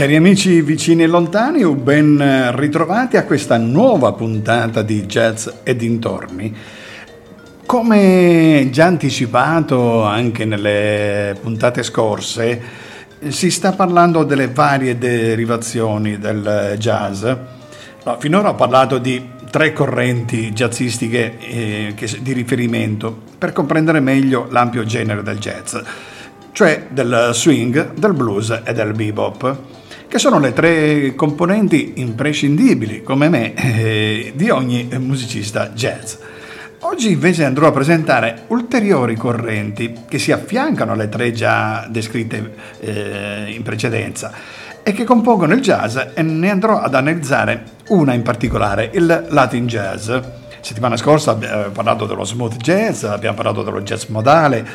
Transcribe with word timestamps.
Cari 0.00 0.16
amici 0.16 0.62
vicini 0.62 1.02
e 1.02 1.06
lontani, 1.06 1.62
ben 1.74 2.56
ritrovati 2.56 3.18
a 3.18 3.24
questa 3.24 3.58
nuova 3.58 4.14
puntata 4.14 4.80
di 4.80 5.04
Jazz 5.04 5.46
e 5.62 5.76
dintorni. 5.76 6.56
Come 7.66 8.68
già 8.70 8.86
anticipato 8.86 10.02
anche 10.02 10.46
nelle 10.46 11.36
puntate 11.38 11.82
scorse, 11.82 12.62
si 13.28 13.50
sta 13.50 13.72
parlando 13.72 14.24
delle 14.24 14.48
varie 14.48 14.96
derivazioni 14.96 16.18
del 16.18 16.76
jazz. 16.78 17.22
No, 17.22 18.16
finora 18.18 18.48
ho 18.48 18.54
parlato 18.54 18.96
di 18.96 19.22
tre 19.50 19.74
correnti 19.74 20.50
jazzistiche 20.52 21.36
eh, 21.40 21.94
di 22.20 22.32
riferimento 22.32 23.14
per 23.36 23.52
comprendere 23.52 24.00
meglio 24.00 24.46
l'ampio 24.48 24.82
genere 24.82 25.22
del 25.22 25.36
jazz, 25.36 25.76
cioè 26.52 26.86
del 26.88 27.32
swing, 27.34 27.92
del 27.92 28.14
blues 28.14 28.62
e 28.64 28.72
del 28.72 28.94
bebop 28.94 29.69
che 30.10 30.18
sono 30.18 30.40
le 30.40 30.52
tre 30.52 31.14
componenti 31.14 31.92
imprescindibili, 31.98 33.00
come 33.04 33.28
me, 33.28 33.54
eh, 33.54 34.32
di 34.34 34.50
ogni 34.50 34.88
musicista 34.98 35.68
jazz. 35.68 36.14
Oggi 36.80 37.12
invece 37.12 37.44
andrò 37.44 37.68
a 37.68 37.70
presentare 37.70 38.42
ulteriori 38.48 39.14
correnti 39.14 39.94
che 40.08 40.18
si 40.18 40.32
affiancano 40.32 40.92
alle 40.92 41.08
tre 41.08 41.30
già 41.30 41.86
descritte 41.88 42.54
eh, 42.80 43.52
in 43.54 43.62
precedenza 43.62 44.32
e 44.82 44.90
che 44.92 45.04
compongono 45.04 45.54
il 45.54 45.60
jazz 45.60 45.96
e 45.96 46.22
ne 46.22 46.50
andrò 46.50 46.80
ad 46.80 46.96
analizzare 46.96 47.62
una 47.90 48.12
in 48.12 48.22
particolare, 48.22 48.90
il 48.92 49.26
Latin 49.28 49.68
jazz. 49.68 50.10
Settimana 50.62 50.96
scorsa 50.96 51.30
abbiamo 51.30 51.70
parlato 51.70 52.04
dello 52.04 52.24
smooth 52.24 52.56
jazz, 52.56 53.04
abbiamo 53.04 53.36
parlato 53.36 53.62
dello 53.62 53.80
jazz 53.80 54.06
modale. 54.06 54.66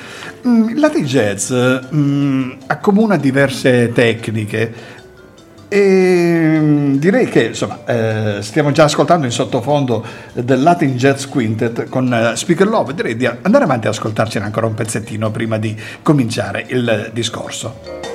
Mm, 0.48 0.70
il 0.70 0.80
Latin 0.80 1.06
jazz 1.06 1.54
mm, 1.54 2.52
accomuna 2.68 3.18
diverse 3.18 3.92
tecniche, 3.92 4.95
e 5.68 6.58
mm, 6.60 6.96
direi 6.96 7.28
che 7.28 7.46
insomma, 7.46 7.80
eh, 7.86 8.42
stiamo 8.42 8.72
già 8.72 8.84
ascoltando 8.86 9.26
in 9.26 9.32
sottofondo 9.32 10.04
del 10.34 10.62
Latin 10.62 10.96
Jazz 10.96 11.26
Quintet 11.26 11.90
con 11.90 12.14
eh, 12.14 12.36
Speaker 12.36 12.68
Love. 12.68 12.94
Direi 12.94 13.16
di 13.16 13.26
andare 13.26 13.64
avanti 13.64 13.88
ad 13.88 13.94
ascoltarcene 13.94 14.46
ancora 14.46 14.68
un 14.68 14.74
pezzettino 14.74 15.32
prima 15.32 15.58
di 15.58 15.76
cominciare 16.02 16.66
il 16.70 17.10
discorso. 17.14 18.15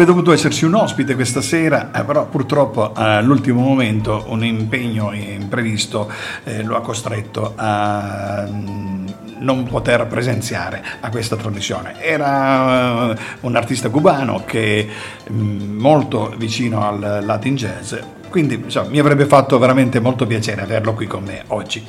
Avrebbe 0.00 0.16
dovuto 0.16 0.34
esserci 0.34 0.64
un 0.64 0.72
ospite 0.72 1.14
questa 1.14 1.42
sera, 1.42 1.90
eh, 1.94 2.04
però 2.04 2.24
purtroppo 2.24 2.92
all'ultimo 2.94 3.60
momento 3.60 4.24
un 4.28 4.42
impegno 4.42 5.12
imprevisto 5.12 6.10
eh, 6.44 6.62
lo 6.62 6.74
ha 6.76 6.80
costretto 6.80 7.52
a 7.54 8.46
mm, 8.48 9.06
non 9.40 9.64
poter 9.64 10.06
presenziare 10.06 10.82
a 11.00 11.10
questa 11.10 11.36
trasmissione. 11.36 12.00
Era 12.00 13.14
un 13.40 13.56
artista 13.56 13.90
cubano 13.90 14.42
che 14.46 14.88
è 15.22 15.30
mm, 15.30 15.78
molto 15.78 16.32
vicino 16.38 16.82
al 16.82 17.20
Latin 17.22 17.56
jazz, 17.56 17.94
quindi 18.30 18.54
insomma, 18.54 18.88
mi 18.88 19.00
avrebbe 19.00 19.26
fatto 19.26 19.58
veramente 19.58 20.00
molto 20.00 20.26
piacere 20.26 20.62
averlo 20.62 20.94
qui 20.94 21.06
con 21.06 21.24
me 21.24 21.42
oggi. 21.48 21.84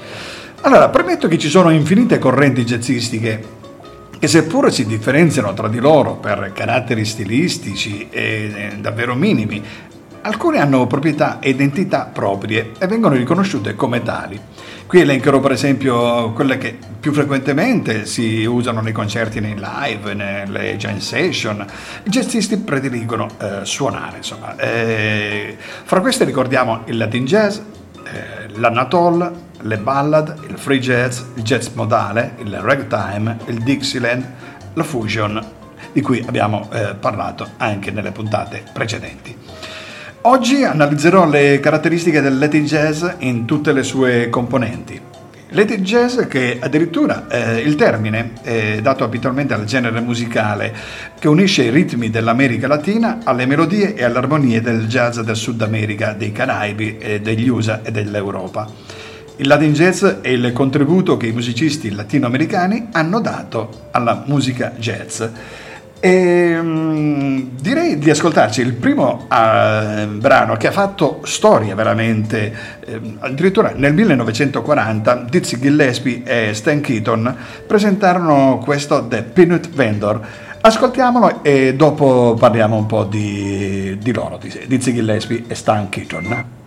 Allora, 0.64 0.90
premetto 0.90 1.30
che 1.30 1.38
ci 1.38 1.48
sono 1.48 1.70
infinite 1.70 2.20
correnti 2.20 2.66
jazzistiche 2.66 3.60
che 4.22 4.28
seppure 4.28 4.70
si 4.70 4.86
differenziano 4.86 5.52
tra 5.56 5.68
di 5.68 5.80
loro 5.80 6.14
per 6.14 6.52
caratteri 6.54 7.06
stilistici 7.06 8.08
e 8.12 8.76
davvero 8.80 9.16
minimi, 9.16 9.64
alcune 10.22 10.60
hanno 10.60 10.86
proprietà 10.86 11.40
e 11.40 11.50
identità 11.50 12.08
proprie 12.14 12.74
e 12.78 12.86
vengono 12.86 13.16
riconosciute 13.16 13.74
come 13.74 14.04
tali. 14.04 14.40
Qui 14.86 15.00
elencherò 15.00 15.40
per 15.40 15.54
esempio 15.54 16.34
quelle 16.34 16.60
che 16.60 16.78
più 17.00 17.14
frequentemente 17.14 18.06
si 18.06 18.46
usano 18.46 18.82
nei 18.82 18.94
concerti 18.94 19.40
nei 19.40 19.56
live, 19.56 20.14
nelle 20.14 20.78
jam 20.78 21.00
session. 21.00 21.66
I 22.04 22.10
jazzisti 22.12 22.58
prediligono 22.58 23.28
eh, 23.40 23.66
suonare, 23.66 24.18
insomma. 24.18 24.56
Eh, 24.56 25.58
fra 25.58 26.00
queste 26.00 26.26
ricordiamo 26.26 26.82
il 26.86 26.98
Latin 26.98 27.26
jazz, 27.26 27.58
eh, 27.58 28.50
l'Anatole, 28.60 29.50
le 29.64 29.78
ballad, 29.78 30.36
il 30.48 30.58
free 30.58 30.80
jazz, 30.80 31.22
il 31.36 31.44
jazz 31.44 31.68
modale, 31.74 32.36
il 32.40 32.56
ragtime, 32.60 33.38
il 33.48 33.62
Dixieland, 33.64 34.26
la 34.74 34.84
fusion, 34.84 35.44
di 35.92 36.02
cui 36.02 36.24
abbiamo 36.26 36.70
eh, 36.72 36.96
parlato 37.00 37.50
anche 37.58 37.92
nelle 37.92 38.12
puntate 38.12 38.64
precedenti. 38.72 39.36
Oggi 40.24 40.64
analizzerò 40.64 41.28
le 41.28 41.60
caratteristiche 41.60 42.22
del 42.22 42.38
Latin 42.38 42.66
jazz 42.66 43.06
in 43.20 43.46
tutte 43.46 43.74
le 43.74 43.84
sue 43.84 44.30
componenti. 44.30 45.10
Latin 45.54 45.84
jazz 45.84 46.18
che 46.30 46.60
addirittura 46.62 47.28
eh, 47.28 47.60
il 47.60 47.76
termine 47.76 48.32
è 48.42 48.80
dato 48.82 49.04
abitualmente 49.04 49.54
al 49.54 49.66
genere 49.66 50.00
musicale 50.00 50.74
che 51.20 51.28
unisce 51.28 51.64
i 51.64 51.70
ritmi 51.72 52.10
dell'America 52.10 52.68
Latina 52.68 53.18
alle 53.26 53.46
melodie 53.46 53.96
e 53.96 54.06
alle 54.06 54.20
armonie 54.20 54.62
del 54.62 54.88
jazz 54.88 55.20
del 55.20 55.36
Sud 55.36 55.62
America, 55.62 56.14
dei 56.14 56.32
Caraibi, 56.32 57.20
degli 57.22 57.50
USA 57.50 57.82
e 57.84 57.92
dell'Europa. 57.92 59.01
Il 59.42 59.48
Latin 59.48 59.74
Jazz 59.74 60.06
è 60.06 60.28
il 60.28 60.54
contributo 60.54 61.18
che 61.18 61.26
i 61.26 61.32
musicisti 61.32 61.90
latinoamericani 61.90 62.90
hanno 62.92 63.20
dato 63.20 63.88
alla 63.90 64.22
musica 64.28 64.74
jazz. 64.78 65.24
E, 66.00 66.60
um, 66.60 67.50
direi 67.60 67.98
di 67.98 68.12
ascoltarci 68.12 68.62
il 68.62 68.74
primo 68.74 69.26
uh, 69.28 70.06
brano 70.10 70.56
che 70.58 70.68
ha 70.68 70.72
fatto 70.72 71.22
storia 71.24 71.74
veramente, 71.74 72.56
eh, 72.86 73.02
addirittura 73.18 73.74
nel 73.76 73.96
1940 73.96 75.26
Dizzy 75.28 75.58
Gillespie 75.60 76.22
e 76.24 76.54
Stan 76.54 76.80
Keaton 76.80 77.36
presentarono 77.66 78.60
questo 78.64 79.08
The 79.08 79.24
Peanut 79.24 79.70
Vendor. 79.72 80.22
Ascoltiamolo 80.62 81.44
e 81.44 81.74
dopo 81.74 82.36
parliamo 82.38 82.76
un 82.76 82.86
po' 82.86 83.06
di, 83.06 83.98
di 84.00 84.14
loro, 84.14 84.38
di 84.40 84.54
Dizzy 84.68 84.94
Gillespie 84.94 85.46
e 85.48 85.56
Stan 85.56 85.90
Keaton. 85.90 86.60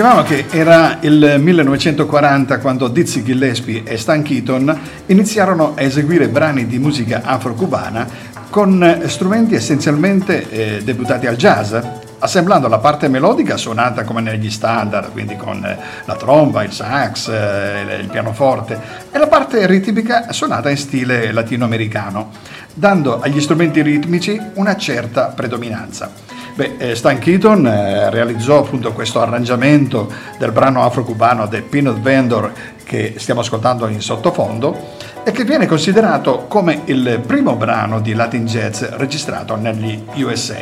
Dicevamo 0.00 0.22
che 0.22 0.46
era 0.48 0.96
il 1.00 1.36
1940 1.38 2.58
quando 2.60 2.88
Dizzy 2.88 3.22
Gillespie 3.22 3.82
e 3.84 3.98
Stan 3.98 4.22
Keaton 4.22 4.80
iniziarono 5.04 5.74
a 5.76 5.82
eseguire 5.82 6.28
brani 6.28 6.66
di 6.66 6.78
musica 6.78 7.20
afro-cubana 7.22 8.08
con 8.48 9.02
strumenti 9.08 9.56
essenzialmente 9.56 10.48
eh, 10.48 10.82
debuttati 10.82 11.26
al 11.26 11.36
jazz, 11.36 11.76
assemblando 12.18 12.66
la 12.66 12.78
parte 12.78 13.08
melodica 13.08 13.58
suonata 13.58 14.04
come 14.04 14.22
negli 14.22 14.50
standard, 14.50 15.12
quindi 15.12 15.36
con 15.36 15.62
eh, 15.62 15.76
la 16.06 16.16
tromba, 16.16 16.62
il 16.62 16.72
sax, 16.72 17.28
eh, 17.28 17.98
il 18.00 18.08
pianoforte, 18.08 18.78
e 19.12 19.18
la 19.18 19.26
parte 19.26 19.66
ritmica 19.66 20.32
suonata 20.32 20.70
in 20.70 20.78
stile 20.78 21.30
latinoamericano, 21.30 22.30
dando 22.72 23.20
agli 23.20 23.38
strumenti 23.38 23.82
ritmici 23.82 24.40
una 24.54 24.76
certa 24.76 25.26
predominanza. 25.26 26.29
Beh, 26.60 26.74
eh, 26.76 26.94
Stan 26.94 27.18
Keaton 27.18 27.66
eh, 27.66 28.10
realizzò 28.10 28.58
appunto 28.58 28.92
questo 28.92 29.18
arrangiamento 29.18 30.12
del 30.36 30.52
brano 30.52 30.82
afro-cubano 30.82 31.48
The 31.48 31.62
Peanut 31.62 32.00
Vendor 32.00 32.52
che 32.84 33.14
stiamo 33.16 33.40
ascoltando 33.40 33.88
in 33.88 34.02
sottofondo 34.02 34.98
e 35.24 35.30
che 35.32 35.44
viene 35.44 35.64
considerato 35.64 36.44
come 36.48 36.82
il 36.84 37.22
primo 37.26 37.56
brano 37.56 37.98
di 38.00 38.12
Latin 38.12 38.44
Jazz 38.44 38.82
registrato 38.82 39.56
negli 39.56 40.04
USA. 40.16 40.58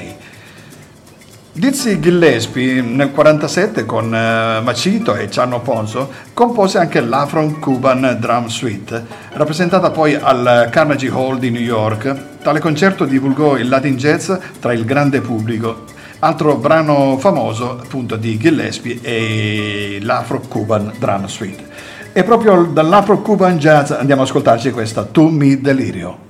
Dizzy 1.59 1.99
Gillespie 1.99 2.75
nel 2.75 3.11
1947 3.11 3.85
con 3.85 4.15
eh, 4.15 4.61
Macito 4.63 5.17
e 5.17 5.29
Ciano 5.29 5.61
Ponzo 5.61 6.09
compose 6.33 6.79
anche 6.79 7.01
l'Afro-Cuban 7.01 8.17
Drum 8.21 8.47
Suite, 8.47 9.05
rappresentata 9.33 9.91
poi 9.91 10.15
al 10.15 10.69
Carnegie 10.71 11.11
Hall 11.11 11.41
di 11.41 11.51
New 11.51 11.61
York. 11.61 12.15
Tale 12.43 12.61
concerto 12.61 13.07
divulgò 13.07 13.57
il 13.57 13.69
Latin 13.69 13.97
Jazz 13.97 14.31
tra 14.61 14.73
il 14.73 14.85
grande 14.85 15.21
pubblico. 15.21 15.83
Altro 16.21 16.55
brano 16.59 17.19
famoso 17.19 17.81
appunto 17.83 18.15
di 18.15 18.39
Gillespie 18.39 19.01
è 19.01 19.99
l'Afro-Cuban 20.01 20.93
Drum 20.97 21.27
Suite. 21.27 21.67
E 22.13 22.23
proprio 22.23 22.67
dall'Afro-Cuban 22.73 23.59
Jazz 23.59 23.91
andiamo 23.91 24.23
ad 24.23 24.29
ascoltarci 24.29 24.71
questa 24.71 25.03
Tu 25.03 25.27
mi 25.27 25.61
delirio. 25.61 26.28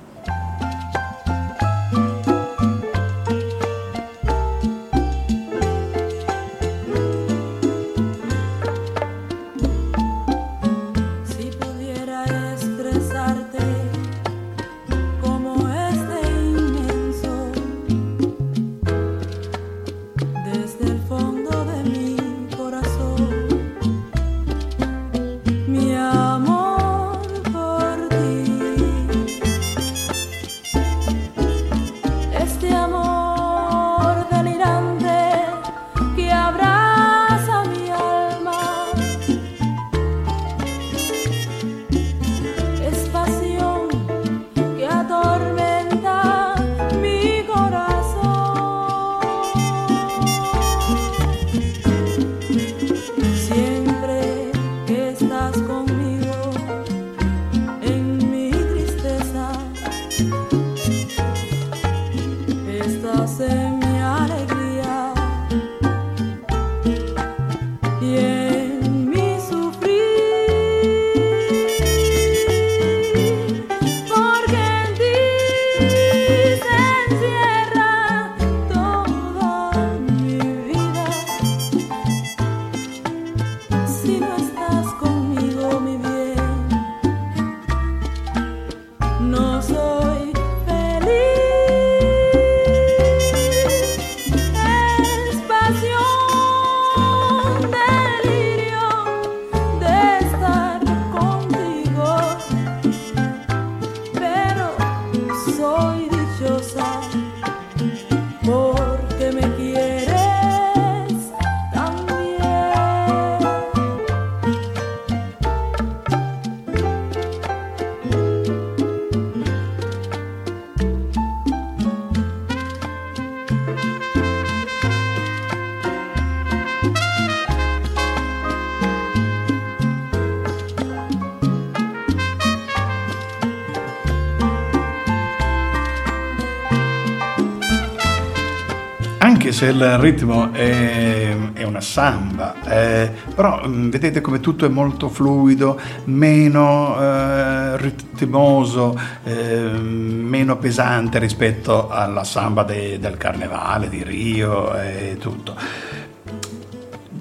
Se 139.59 139.65
il 139.65 139.97
ritmo 139.97 140.53
è, 140.53 141.35
è 141.51 141.63
una 141.63 141.81
samba, 141.81 142.55
eh, 142.63 143.11
però 143.35 143.61
mm, 143.67 143.89
vedete 143.89 144.21
come 144.21 144.39
tutto 144.39 144.65
è 144.65 144.69
molto 144.69 145.09
fluido, 145.09 145.77
meno 146.05 146.95
eh, 146.97 147.75
ritmoso, 147.75 148.97
eh, 149.25 149.59
meno 149.59 150.55
pesante 150.55 151.19
rispetto 151.19 151.89
alla 151.89 152.23
samba 152.23 152.63
de, 152.63 152.99
del 152.99 153.17
carnevale 153.17 153.89
di 153.89 154.01
Rio 154.01 154.73
e 154.75 155.17
tutto. 155.19 155.53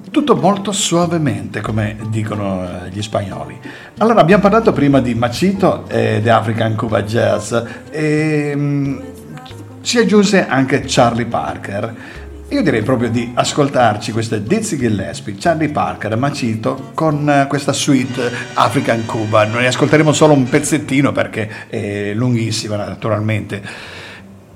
Tutto 0.09 0.37
molto 0.37 0.71
suavemente, 0.71 1.61
come 1.61 1.97
dicono 2.09 2.63
eh, 2.63 2.91
gli 2.91 3.03
spagnoli. 3.03 3.59
Allora, 3.99 4.21
abbiamo 4.21 4.43
parlato 4.43 4.73
prima 4.73 5.01
di 5.01 5.13
Machito 5.17 5.89
e 5.89 6.21
di 6.23 6.29
African 6.29 6.77
Cuba 6.77 7.03
Jazz 7.03 7.53
e 7.91 8.53
mm, 8.55 8.99
si 9.81 9.99
aggiunse 9.99 10.47
anche 10.47 10.85
Charlie 10.87 11.27
Parker. 11.27 12.27
Io 12.51 12.63
direi 12.63 12.81
proprio 12.83 13.11
di 13.11 13.31
ascoltarci 13.35 14.11
queste 14.11 14.43
Dizzy 14.43 14.79
Gillespie, 14.79 15.37
Charlie 15.39 15.69
Parker, 15.69 16.17
Macito 16.17 16.93
con 16.95 17.29
eh, 17.29 17.47
questa 17.47 17.75
suite 17.75 18.33
African 18.55 19.05
Cuba. 19.05 19.45
Noi 19.45 19.67
ascolteremo 19.67 20.15
solo 20.15 20.33
un 20.33 20.49
pezzettino 20.49 21.13
perché 21.13 21.69
è 21.69 22.15
lunghissima 22.15 22.77
naturalmente, 22.77 23.63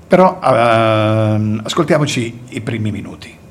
però 0.07 0.39
uh, 0.41 1.59
ascoltiamoci 1.63 2.39
i 2.49 2.61
primi 2.61 2.89
minuti. 2.89 3.42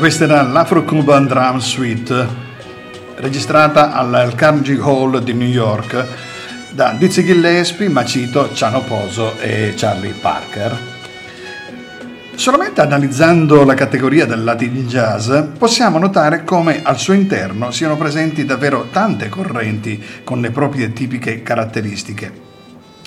Questa 0.00 0.24
era 0.24 0.40
l'Afro-Cuban 0.40 1.26
Drum 1.26 1.58
Suite 1.58 2.26
registrata 3.16 3.92
al 3.92 4.32
Carnegie 4.34 4.80
Hall 4.80 5.18
di 5.18 5.34
New 5.34 5.46
York 5.46 6.06
da 6.70 6.94
Dizzy 6.96 7.22
Gillespie, 7.22 7.90
Macito, 7.90 8.50
Ciano 8.54 8.80
Poso 8.80 9.38
e 9.38 9.74
Charlie 9.76 10.14
Parker. 10.18 10.74
Solamente 12.34 12.80
analizzando 12.80 13.62
la 13.62 13.74
categoria 13.74 14.24
del 14.24 14.42
Latin 14.42 14.88
Jazz 14.88 15.30
possiamo 15.58 15.98
notare 15.98 16.44
come 16.44 16.80
al 16.82 16.98
suo 16.98 17.12
interno 17.12 17.70
siano 17.70 17.98
presenti 17.98 18.46
davvero 18.46 18.88
tante 18.90 19.28
correnti 19.28 20.02
con 20.24 20.40
le 20.40 20.50
proprie 20.50 20.94
tipiche 20.94 21.42
caratteristiche. 21.42 22.48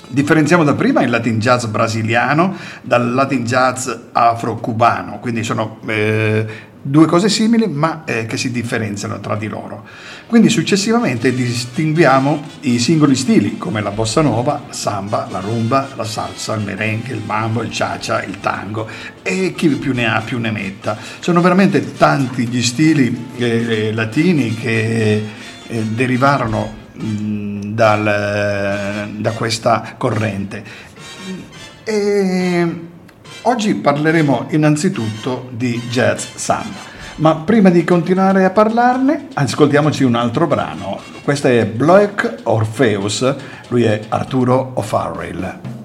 Differenziamo 0.06 0.62
da 0.62 0.74
prima 0.74 1.02
il 1.02 1.10
Latin 1.10 1.40
jazz 1.40 1.64
brasiliano 1.64 2.54
dal 2.82 3.14
Latin 3.14 3.44
jazz 3.44 3.90
afro-cubano, 4.12 5.18
quindi 5.18 5.42
sono 5.42 5.78
eh, 5.86 6.72
due 6.86 7.06
cose 7.06 7.30
simili 7.30 7.66
ma 7.66 8.04
eh, 8.04 8.26
che 8.26 8.36
si 8.36 8.50
differenziano 8.50 9.18
tra 9.18 9.36
di 9.36 9.48
loro. 9.48 9.86
Quindi 10.26 10.50
successivamente 10.50 11.34
distinguiamo 11.34 12.42
i 12.60 12.78
singoli 12.78 13.16
stili 13.16 13.56
come 13.56 13.80
la 13.80 13.90
bossa 13.90 14.20
nova, 14.20 14.64
la 14.66 14.72
samba, 14.72 15.26
la 15.30 15.40
rumba, 15.40 15.88
la 15.96 16.04
salsa, 16.04 16.54
il 16.54 16.62
merengue, 16.62 17.14
il 17.14 17.22
mambo, 17.24 17.62
il 17.62 17.70
cha-cha, 17.72 18.22
il 18.22 18.38
tango 18.40 18.86
e 19.22 19.54
chi 19.56 19.68
più 19.68 19.94
ne 19.94 20.06
ha 20.06 20.20
più 20.20 20.38
ne 20.38 20.50
metta. 20.50 20.96
Sono 21.20 21.40
veramente 21.40 21.94
tanti 21.94 22.46
gli 22.46 22.62
stili 22.62 23.28
eh, 23.36 23.92
latini 23.92 24.54
che 24.54 25.24
eh, 25.66 25.82
derivarono 25.84 26.82
dal, 26.92 29.08
da 29.16 29.30
questa 29.32 29.94
corrente. 29.96 30.62
E 31.82 32.92
oggi 33.44 33.74
parleremo 33.74 34.46
innanzitutto 34.50 35.48
di 35.50 35.80
jazz 35.90 36.34
samba. 36.34 36.92
Ma 37.16 37.36
prima 37.36 37.70
di 37.70 37.84
continuare 37.84 38.44
a 38.44 38.50
parlarne, 38.50 39.28
ascoltiamoci 39.34 40.02
un 40.02 40.14
altro 40.14 40.46
brano. 40.46 40.98
Questo 41.22 41.48
è 41.48 41.64
Black 41.64 42.40
Orpheus, 42.44 43.34
lui 43.68 43.84
è 43.84 44.00
Arturo 44.08 44.72
O'Farrell. 44.74 45.83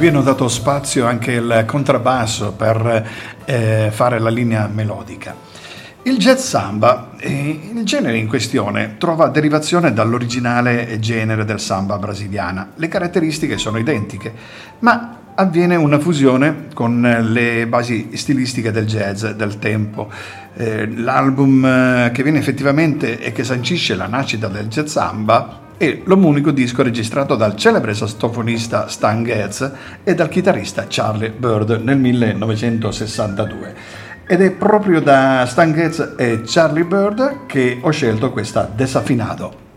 Qui 0.00 0.08
hanno 0.08 0.22
dato 0.22 0.48
spazio 0.48 1.04
anche 1.04 1.32
il 1.32 1.64
contrabbasso 1.66 2.52
per 2.52 3.06
eh, 3.44 3.90
fare 3.92 4.18
la 4.18 4.30
linea 4.30 4.66
melodica. 4.66 5.36
Il 6.04 6.16
jazz 6.16 6.42
samba, 6.42 7.10
eh, 7.18 7.70
il 7.74 7.84
genere 7.84 8.16
in 8.16 8.26
questione, 8.26 8.96
trova 8.96 9.28
derivazione 9.28 9.92
dall'originale 9.92 10.98
genere 11.00 11.44
del 11.44 11.60
samba 11.60 11.98
brasiliana. 11.98 12.70
Le 12.76 12.88
caratteristiche 12.88 13.58
sono 13.58 13.76
identiche, 13.76 14.32
ma 14.78 15.18
avviene 15.34 15.76
una 15.76 15.98
fusione 15.98 16.68
con 16.72 17.02
le 17.28 17.66
basi 17.66 18.12
stilistiche 18.14 18.70
del 18.70 18.86
jazz 18.86 19.26
del 19.26 19.58
tempo. 19.58 20.10
Eh, 20.56 20.90
l'album 20.96 21.62
eh, 21.62 22.10
che 22.14 22.22
viene 22.22 22.38
effettivamente 22.38 23.20
e 23.20 23.32
che 23.32 23.44
sancisce 23.44 23.94
la 23.94 24.06
nascita 24.06 24.48
del 24.48 24.68
jazz 24.68 24.92
samba 24.92 25.59
è 25.80 26.02
l'omunico 26.04 26.50
disco 26.50 26.82
registrato 26.82 27.36
dal 27.36 27.56
celebre 27.56 27.94
sassofonista 27.94 28.86
Stan 28.86 29.24
Getz 29.24 29.72
e 30.04 30.14
dal 30.14 30.28
chitarrista 30.28 30.84
Charlie 30.86 31.30
Bird 31.30 31.80
nel 31.82 31.96
1962. 31.96 33.74
Ed 34.26 34.42
è 34.42 34.50
proprio 34.50 35.00
da 35.00 35.46
Stan 35.48 35.72
Getz 35.72 36.16
e 36.18 36.42
Charlie 36.44 36.84
Bird 36.84 37.46
che 37.46 37.78
ho 37.80 37.90
scelto 37.92 38.30
questa 38.30 38.70
Desafinado. 38.70 39.69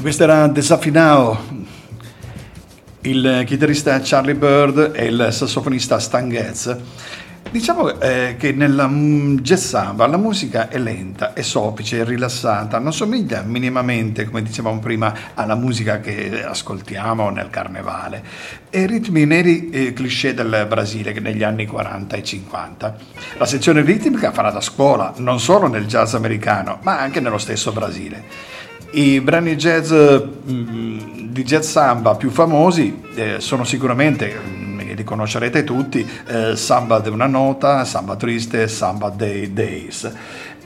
E 0.00 0.02
questo 0.02 0.22
era 0.22 0.46
Desafinao, 0.46 1.38
il 3.02 3.42
chitarrista 3.44 4.00
Charlie 4.02 4.34
Bird 4.34 4.92
e 4.94 5.04
il 5.04 5.28
sassofonista 5.30 5.98
Stan 5.98 6.26
Getz. 6.30 6.74
Diciamo 7.50 8.00
eh, 8.00 8.36
che 8.38 8.52
nella 8.52 8.88
mm, 8.88 9.40
jazz 9.40 9.62
samba 9.62 10.06
la 10.06 10.16
musica 10.16 10.70
è 10.70 10.78
lenta, 10.78 11.34
è 11.34 11.42
soffice, 11.42 12.00
è 12.00 12.04
rilassata, 12.06 12.78
non 12.78 12.94
somiglia 12.94 13.42
minimamente, 13.42 14.24
come 14.24 14.40
dicevamo 14.40 14.78
prima, 14.78 15.14
alla 15.34 15.54
musica 15.54 16.00
che 16.00 16.44
ascoltiamo 16.44 17.28
nel 17.28 17.50
carnevale. 17.50 18.24
E 18.70 18.86
ritmi 18.86 19.26
neri 19.26 19.68
e 19.68 19.92
cliché 19.92 20.32
del 20.32 20.64
Brasile 20.66 21.12
negli 21.20 21.42
anni 21.42 21.66
40 21.66 22.16
e 22.16 22.22
50. 22.22 22.96
La 23.36 23.44
sezione 23.44 23.82
ritmica 23.82 24.32
farà 24.32 24.50
da 24.50 24.62
scuola, 24.62 25.12
non 25.18 25.38
solo 25.40 25.66
nel 25.66 25.84
jazz 25.84 26.14
americano, 26.14 26.78
ma 26.84 26.98
anche 26.98 27.20
nello 27.20 27.36
stesso 27.36 27.70
Brasile. 27.72 28.59
I 28.92 29.20
brani 29.20 29.54
jazz 29.54 29.92
mm, 29.92 30.98
di 31.30 31.44
jazz 31.44 31.68
samba 31.68 32.16
più 32.16 32.30
famosi 32.30 33.00
eh, 33.14 33.36
sono 33.38 33.62
sicuramente, 33.62 34.36
mm, 34.36 34.80
li 34.94 35.04
conoscerete 35.04 35.62
tutti, 35.64 36.08
eh, 36.26 36.56
Samba 36.56 36.98
de 36.98 37.10
una 37.10 37.26
nota, 37.26 37.84
Samba 37.84 38.16
triste, 38.16 38.66
Samba 38.68 39.10
dei 39.10 39.52
days. 39.52 40.12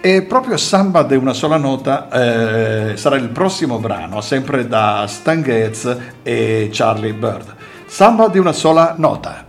E 0.00 0.22
proprio 0.22 0.56
Samba 0.56 1.02
de 1.02 1.16
una 1.16 1.32
sola 1.32 1.56
nota 1.56 2.08
eh, 2.10 2.96
sarà 2.96 3.16
il 3.16 3.28
prossimo 3.28 3.78
brano, 3.78 4.20
sempre 4.20 4.66
da 4.66 5.04
Stan 5.06 5.42
Getz 5.42 5.96
e 6.22 6.68
Charlie 6.72 7.12
Bird. 7.12 7.54
Samba 7.86 8.28
di 8.28 8.38
una 8.38 8.52
sola 8.52 8.94
nota. 8.96 9.44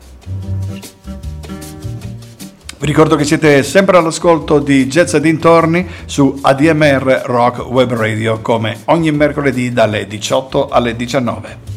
Vi 2.78 2.86
ricordo 2.86 3.16
che 3.16 3.24
siete 3.24 3.64
sempre 3.64 3.96
all'ascolto 3.96 4.60
di 4.60 4.88
Jazz 4.88 5.14
e 5.14 5.22
dintorni 5.22 5.88
su 6.04 6.38
ADMR 6.42 7.22
Rock 7.24 7.66
Web 7.66 7.94
Radio 7.94 8.42
come 8.42 8.82
ogni 8.86 9.12
mercoledì 9.14 9.72
dalle 9.72 10.06
18 10.06 10.68
alle 10.68 10.94
19. 10.98 11.75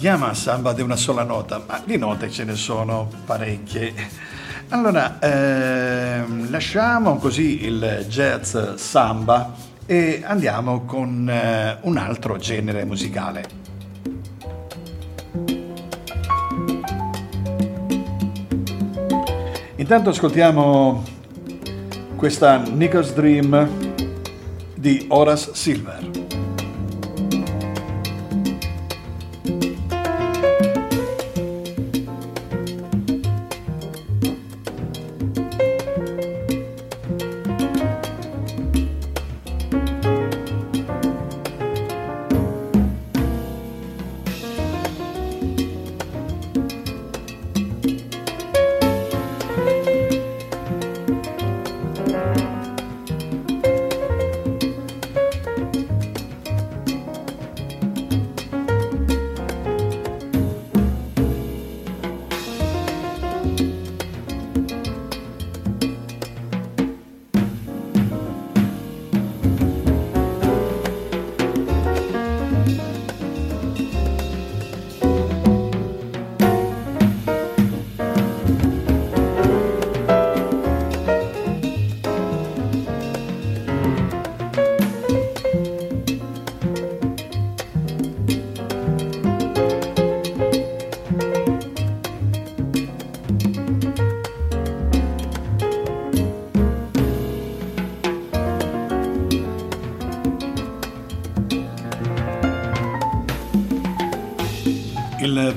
Chiama 0.00 0.32
samba 0.32 0.72
di 0.72 0.80
una 0.80 0.96
sola 0.96 1.24
nota, 1.24 1.62
ma 1.66 1.78
di 1.84 1.98
note 1.98 2.30
ce 2.30 2.44
ne 2.44 2.54
sono 2.54 3.10
parecchie. 3.26 3.92
Allora, 4.70 5.18
ehm, 5.20 6.50
lasciamo 6.50 7.16
così 7.16 7.66
il 7.66 8.06
jazz 8.08 8.56
samba 8.76 9.52
e 9.84 10.22
andiamo 10.24 10.86
con 10.86 11.28
eh, 11.28 11.76
un 11.82 11.98
altro 11.98 12.38
genere 12.38 12.86
musicale. 12.86 13.44
Intanto 19.76 20.08
ascoltiamo 20.08 21.04
questa 22.16 22.56
Nichols 22.56 23.12
Dream 23.12 23.68
di 24.74 25.04
Horace 25.10 25.50
Silver. 25.52 26.09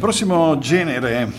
Prossimo 0.04 0.60
genere 0.60 1.32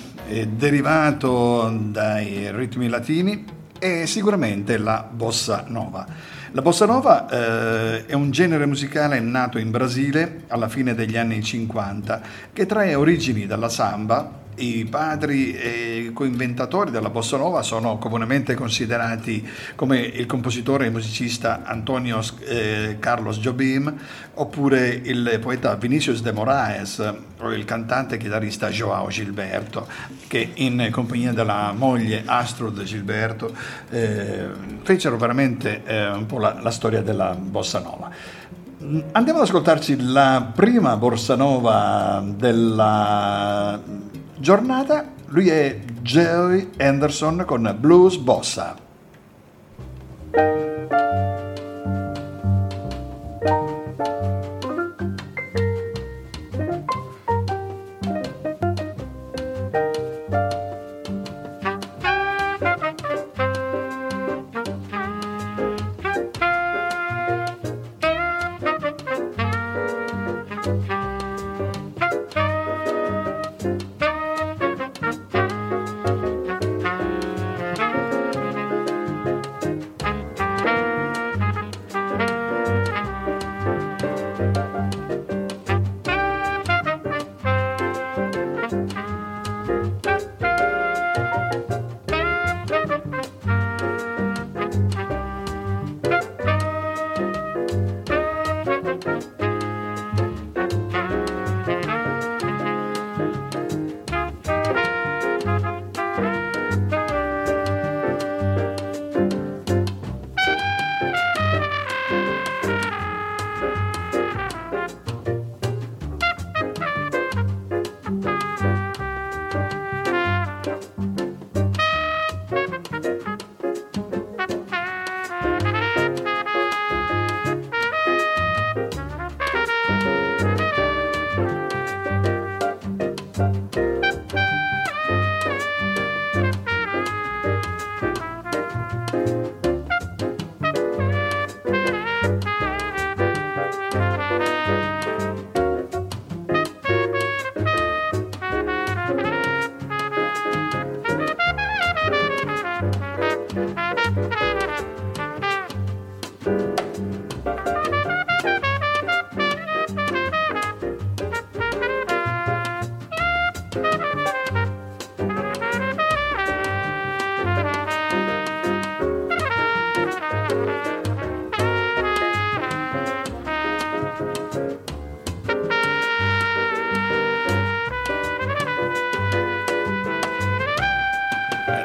derivato 0.48 1.68
dai 1.82 2.50
ritmi 2.50 2.88
latini 2.88 3.44
è 3.78 4.06
sicuramente 4.06 4.78
la 4.78 5.06
bossa 5.06 5.66
nova. 5.68 6.06
La 6.52 6.62
bossa 6.62 6.86
nova 6.86 7.28
eh, 7.28 8.06
è 8.06 8.14
un 8.14 8.30
genere 8.30 8.64
musicale 8.64 9.20
nato 9.20 9.58
in 9.58 9.70
Brasile 9.70 10.44
alla 10.48 10.70
fine 10.70 10.94
degli 10.94 11.18
anni 11.18 11.42
50 11.42 12.22
che 12.54 12.64
trae 12.64 12.94
origini 12.94 13.44
dalla 13.44 13.68
samba 13.68 14.43
i 14.56 14.84
padri 14.84 15.54
e 15.54 16.10
coinventatori 16.12 16.90
della 16.90 17.10
bossa 17.10 17.36
nova 17.36 17.62
sono 17.62 17.98
comunemente 17.98 18.54
considerati 18.54 19.46
come 19.74 19.98
il 19.98 20.26
compositore 20.26 20.86
e 20.86 20.90
musicista 20.90 21.62
Antonio 21.64 22.20
eh, 22.40 22.96
Carlos 22.98 23.38
Jobim 23.38 23.94
oppure 24.34 24.88
il 24.88 25.38
poeta 25.40 25.74
Vinicius 25.74 26.22
de 26.22 26.32
Moraes 26.32 27.14
o 27.38 27.52
il 27.52 27.64
cantante 27.64 28.14
e 28.14 28.18
chitarrista 28.18 28.68
Joao 28.68 29.08
Gilberto 29.08 29.86
che 30.26 30.52
in 30.54 30.88
compagnia 30.90 31.32
della 31.32 31.72
moglie 31.76 32.22
Astrud 32.24 32.82
Gilberto 32.82 33.54
eh, 33.90 34.48
fecero 34.82 35.16
veramente 35.16 35.82
eh, 35.84 36.08
un 36.10 36.26
po' 36.26 36.38
la, 36.38 36.58
la 36.60 36.70
storia 36.70 37.02
della 37.02 37.34
bossa 37.34 37.80
nova. 37.80 38.10
Andiamo 39.12 39.38
ad 39.38 39.46
ascoltarci 39.46 40.12
la 40.12 40.50
prima 40.54 40.96
bossa 40.96 41.36
nova 41.36 42.22
della 42.26 43.80
giornata. 44.36 45.12
Lui 45.26 45.48
è 45.48 45.78
Jerry 46.02 46.70
Anderson 46.78 47.44
con 47.46 47.76
Blues 47.78 48.16
Bossa. 48.16 48.76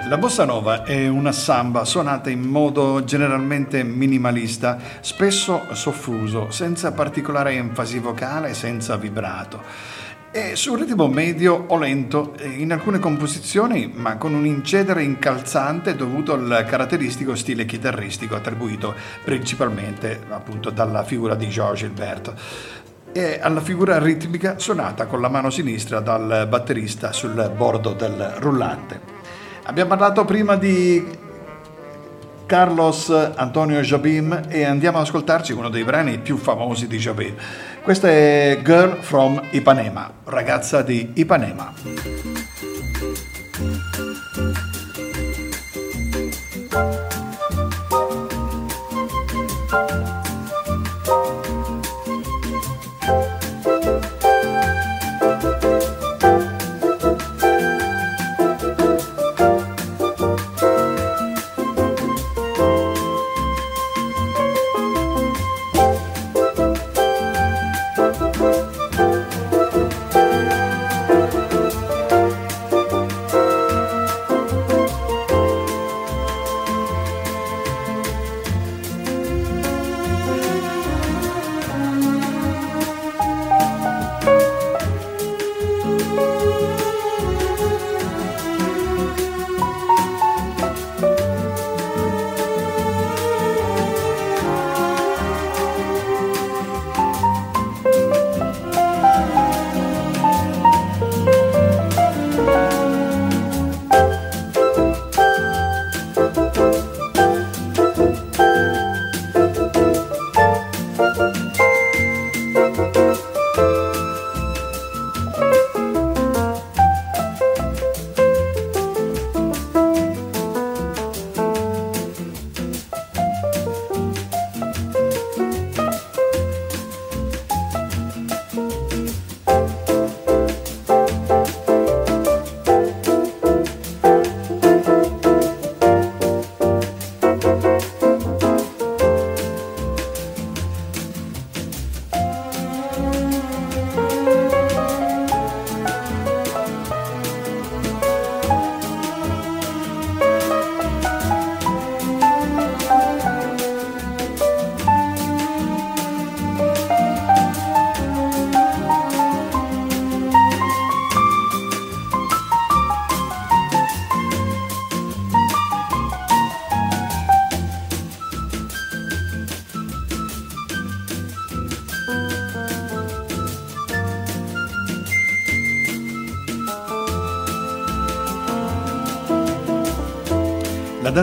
La 0.09 0.17
bossa 0.17 0.43
nova 0.43 0.85
è 0.85 1.07
una 1.07 1.31
samba 1.31 1.85
suonata 1.85 2.31
in 2.31 2.41
modo 2.41 3.03
generalmente 3.03 3.83
minimalista, 3.83 4.79
spesso 5.01 5.67
soffuso, 5.73 6.49
senza 6.49 6.93
particolare 6.93 7.53
enfasi 7.53 7.99
vocale, 7.99 8.55
senza 8.55 8.97
vibrato. 8.97 9.61
È 10.31 10.55
su 10.55 10.73
ritmo 10.73 11.07
medio 11.09 11.65
o 11.67 11.77
lento 11.77 12.33
in 12.41 12.71
alcune 12.71 12.97
composizioni, 12.97 13.91
ma 13.93 14.17
con 14.17 14.33
un 14.33 14.47
incedere 14.47 15.03
incalzante 15.03 15.95
dovuto 15.95 16.33
al 16.33 16.65
caratteristico 16.67 17.35
stile 17.35 17.67
chitarristico 17.67 18.33
attribuito 18.33 18.95
principalmente 19.23 20.21
appunto 20.29 20.71
dalla 20.71 21.03
figura 21.03 21.35
di 21.35 21.47
George 21.49 21.85
Gilberto 21.85 22.33
e 23.11 23.39
alla 23.39 23.61
figura 23.61 23.99
ritmica 23.99 24.57
suonata 24.57 25.05
con 25.05 25.21
la 25.21 25.29
mano 25.29 25.51
sinistra 25.51 25.99
dal 25.99 26.47
batterista 26.49 27.11
sul 27.11 27.53
bordo 27.55 27.93
del 27.93 28.37
rullante. 28.39 29.18
Abbiamo 29.69 29.89
parlato 29.89 30.25
prima 30.25 30.55
di 30.55 31.05
Carlos 32.47 33.11
Antonio 33.35 33.79
Jobim 33.81 34.47
e 34.47 34.63
andiamo 34.63 34.97
ad 34.97 35.03
ascoltarci 35.03 35.53
uno 35.53 35.69
dei 35.69 35.83
brani 35.83 36.17
più 36.17 36.37
famosi 36.37 36.87
di 36.87 36.97
Jobim. 36.97 37.35
Questa 37.83 38.07
è 38.09 38.61
Girl 38.63 38.97
from 38.99 39.39
Ipanema, 39.51 40.11
ragazza 40.23 40.81
di 40.81 41.11
Ipanema. 41.13 41.71
La 46.71 47.08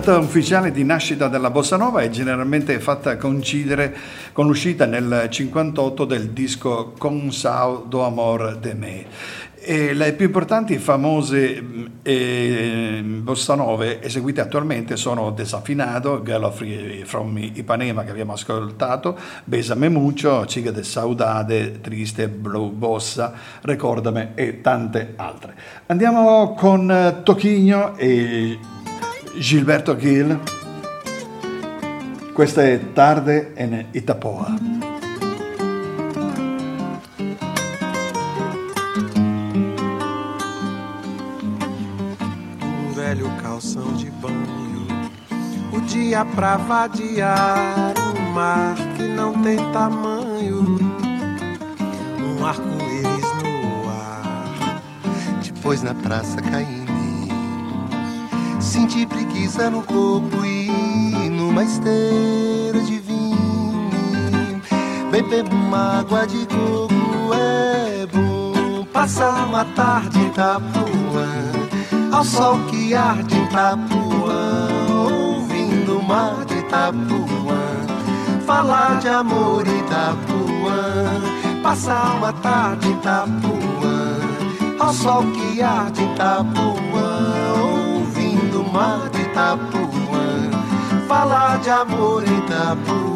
data 0.00 0.18
ufficiale 0.18 0.72
di 0.72 0.84
nascita 0.84 1.26
della 1.28 1.48
bossa 1.48 1.78
nova 1.78 2.02
è 2.02 2.10
generalmente 2.10 2.78
fatta 2.80 3.16
coincidere 3.16 3.96
con 4.32 4.46
l'uscita 4.46 4.84
nel 4.84 5.28
58 5.30 6.04
del 6.04 6.32
disco 6.32 6.92
Con 6.98 7.32
Sao 7.32 7.86
do 7.88 8.04
Amor 8.04 8.58
de 8.58 8.74
Me. 8.74 9.06
E 9.54 9.94
le 9.94 10.12
più 10.12 10.26
importanti 10.26 10.74
e 10.74 10.78
famose 10.78 11.64
eh, 12.02 13.00
bossa 13.02 13.54
nove 13.54 14.02
eseguite 14.02 14.42
attualmente 14.42 14.98
sono 14.98 15.30
Desafinado, 15.30 16.22
Girl 16.22 16.52
from 17.04 17.38
Ipanema 17.38 18.04
che 18.04 18.10
abbiamo 18.10 18.34
ascoltato, 18.34 19.16
Besame 19.44 19.88
Mucho, 19.88 20.44
Ciga 20.44 20.72
de 20.72 20.82
Saudade, 20.82 21.80
Triste, 21.80 22.28
Blue 22.28 22.70
Bossa, 22.70 23.32
Recordame 23.62 24.32
e 24.34 24.60
tante 24.60 25.14
altre. 25.16 25.54
Andiamo 25.86 26.52
con 26.52 27.22
Tochigno 27.24 27.96
e 27.96 28.58
Gilberto 29.38 29.96
Gil. 29.96 30.40
Questa 32.32 32.62
è 32.62 32.92
Tarde 32.92 33.52
in 33.58 33.86
Itapoa. 33.92 34.56
Um 42.62 42.92
velho 42.94 43.30
calção 43.42 43.92
de 43.94 44.10
banho, 44.10 44.86
o 45.72 45.80
dia 45.82 46.24
pra 46.24 46.56
vadiar, 46.56 47.94
um 47.98 48.32
mar 48.32 48.74
que 48.96 49.02
não 49.02 49.42
tem 49.42 49.56
tamanho, 49.72 50.78
um 52.20 52.44
arco-íris 52.44 53.32
no 53.42 53.88
ar. 53.88 54.80
Depois 55.42 55.82
na 55.82 55.94
praça 55.94 56.40
caindo 56.40 56.85
Senti 58.76 59.06
preguiça 59.06 59.70
no 59.70 59.80
corpo 59.80 60.44
e 60.44 61.30
numa 61.30 61.64
esteira 61.64 62.78
de 62.84 62.98
vinho. 62.98 64.60
Beber 65.10 65.46
uma 65.50 66.00
água 66.00 66.26
de 66.26 66.44
coco 66.44 67.32
é 67.32 68.06
bom. 68.12 68.84
Passar 68.92 69.46
uma 69.46 69.64
tarde 69.64 70.18
em 70.18 70.26
Itapuã, 70.26 71.26
ao 72.12 72.22
sol 72.22 72.58
que 72.70 72.94
arde 72.94 73.34
em 73.34 73.44
Itapuã, 73.44 74.68
ouvindo 75.10 75.98
o 75.98 76.02
mar 76.02 76.44
de 76.44 76.58
Itapuã. 76.58 77.56
Falar 78.44 78.98
de 78.98 79.08
amor 79.08 79.66
em 79.66 79.78
Itapuã, 79.78 81.62
passar 81.62 82.16
uma 82.18 82.32
tarde 82.34 82.88
em 82.88 82.92
Itapuã, 82.92 84.18
ao 84.78 84.92
sol 84.92 85.22
que 85.32 85.62
arde 85.62 86.02
em 86.02 86.12
Itapuã 86.12 86.85
mar 88.76 89.08
de 89.08 89.22
Itapuã, 89.22 90.50
falar 91.08 91.58
de 91.60 91.70
amor 91.70 92.22
em 92.28 92.38
Itapuã. 92.40 93.15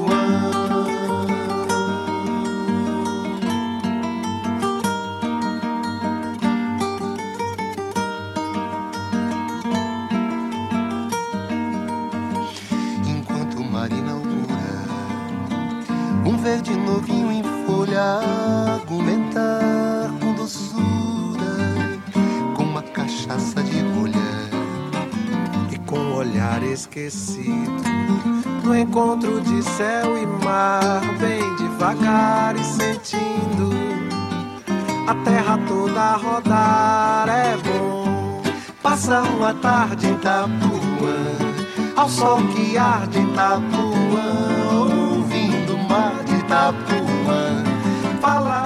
Sol 42.21 42.47
que 42.53 42.77
arde 42.77 43.19
Itapuã, 43.19 44.27
ouvindo 44.75 45.75
o 45.75 45.79
mar 45.89 46.23
de 46.27 46.37
Itapuã, 46.37 47.65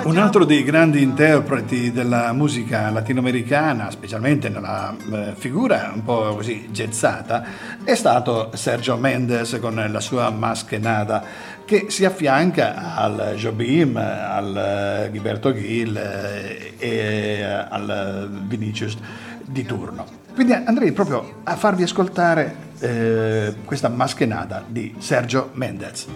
Un 0.07 0.18
altro 0.18 0.44
dei 0.44 0.64
grandi 0.64 1.00
interpreti 1.00 1.92
della 1.92 2.32
musica 2.32 2.90
latinoamericana, 2.90 3.92
specialmente 3.92 4.48
nella 4.48 4.92
eh, 5.12 5.34
figura 5.36 5.92
un 5.94 6.02
po' 6.02 6.34
così 6.34 6.68
jazzata, 6.72 7.44
è 7.84 7.94
stato 7.94 8.50
Sergio 8.55 8.96
Mendes 8.96 9.57
con 9.61 9.76
la 9.88 10.00
sua 10.00 10.28
Maschenada, 10.30 11.22
che 11.64 11.86
si 11.90 12.05
affianca 12.05 12.96
al 12.96 13.34
Jobim, 13.36 13.96
al 13.96 15.09
Gilberto 15.12 15.55
Gil 15.55 15.96
eh, 15.96 16.74
e 16.76 17.42
al 17.44 18.28
Vinicius 18.48 18.96
di 19.44 19.64
turno. 19.64 20.24
Quindi 20.35 20.53
andrei 20.53 20.91
proprio 20.91 21.43
a 21.45 21.55
farvi 21.55 21.85
ascoltare 21.85 22.57
eh, 22.80 23.55
questa 23.64 23.89
Maschenada 23.89 24.64
di 24.66 24.93
Sergio 24.99 25.51
Mendes. 25.53 26.07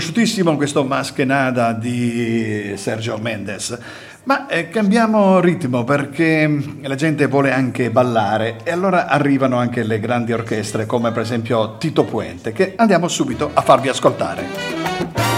Conosciutissimo 0.00 0.56
questo 0.56 0.82
Maschenada 0.82 1.74
di 1.74 2.72
Sergio 2.76 3.18
Mendes. 3.18 3.78
Ma 4.22 4.46
eh, 4.46 4.70
cambiamo 4.70 5.40
ritmo 5.40 5.84
perché 5.84 6.78
la 6.80 6.94
gente 6.94 7.26
vuole 7.26 7.52
anche 7.52 7.90
ballare 7.90 8.60
e 8.64 8.70
allora 8.70 9.08
arrivano 9.08 9.58
anche 9.58 9.82
le 9.82 10.00
grandi 10.00 10.32
orchestre 10.32 10.86
come 10.86 11.12
per 11.12 11.20
esempio 11.20 11.76
Tito 11.76 12.04
Puente 12.04 12.52
che 12.52 12.72
andiamo 12.76 13.08
subito 13.08 13.50
a 13.52 13.60
farvi 13.60 13.90
ascoltare. 13.90 15.29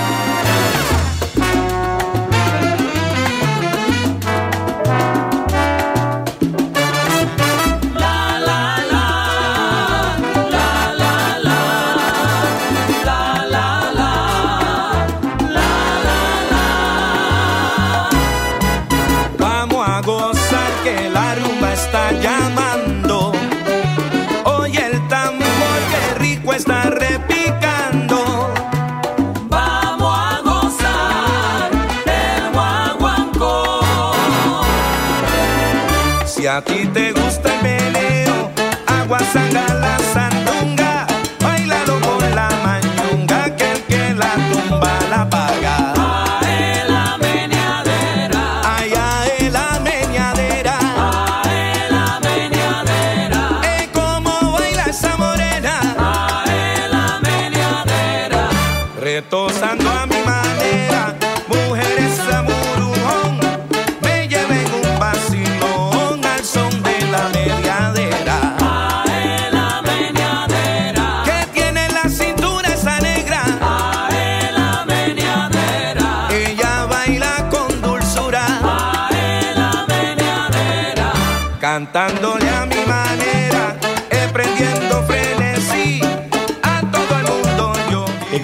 A 36.57 36.61
ti 36.61 36.87
te 36.93 37.13
gusta 37.13 37.52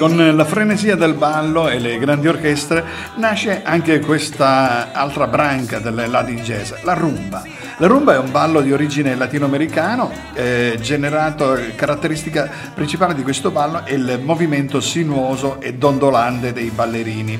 con 0.08 0.36
la 0.36 0.44
frenesia 0.46 0.96
del 0.96 1.12
ballo 1.12 1.68
e 1.68 1.78
le 1.78 1.98
grandi 1.98 2.28
orchestre 2.28 2.82
nasce 3.16 3.62
anche 3.62 4.00
questa 4.00 4.90
altra 4.92 5.26
branca 5.26 5.80
del 5.80 6.06
Latin 6.08 6.36
jazz, 6.36 6.72
la 6.82 6.94
rumba. 6.94 7.42
La 7.76 7.86
rumba 7.86 8.14
è 8.14 8.18
un 8.18 8.30
ballo 8.30 8.62
di 8.62 8.72
origine 8.72 9.14
latinoamericano, 9.14 10.10
eh, 10.32 10.78
generato, 10.80 11.58
caratteristica 11.76 12.50
principale 12.74 13.14
di 13.14 13.22
questo 13.22 13.50
ballo 13.50 13.84
è 13.84 13.92
il 13.92 14.18
movimento 14.22 14.80
sinuoso 14.80 15.60
e 15.60 15.74
dondolante 15.74 16.54
dei 16.54 16.70
ballerini. 16.70 17.38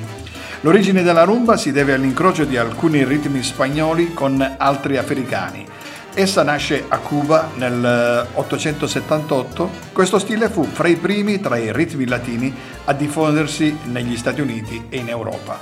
L'origine 0.61 1.01
della 1.01 1.23
rumba 1.23 1.57
si 1.57 1.71
deve 1.71 1.93
all'incrocio 1.93 2.45
di 2.45 2.55
alcuni 2.55 3.03
ritmi 3.03 3.41
spagnoli 3.41 4.13
con 4.13 4.55
altri 4.57 4.97
africani. 4.97 5.65
Essa 6.13 6.43
nasce 6.43 6.85
a 6.87 6.97
Cuba 6.97 7.51
nel 7.55 8.27
eh, 8.33 8.37
878. 8.37 9.69
Questo 9.93 10.19
stile 10.19 10.49
fu 10.49 10.63
fra 10.63 10.87
i 10.87 10.95
primi 10.95 11.39
tra 11.39 11.57
i 11.57 11.71
ritmi 11.71 12.05
latini 12.05 12.53
a 12.85 12.93
diffondersi 12.93 13.77
negli 13.85 14.17
Stati 14.17 14.41
Uniti 14.41 14.85
e 14.89 14.97
in 14.97 15.09
Europa. 15.09 15.59